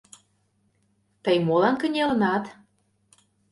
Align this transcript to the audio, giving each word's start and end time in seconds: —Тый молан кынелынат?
—Тый 1.23 1.37
молан 1.47 1.75
кынелынат? 1.81 2.43